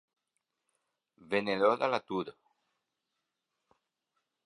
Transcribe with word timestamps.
Venedor 1.35 1.83
a 1.89 1.91
l'atur. 1.93 2.25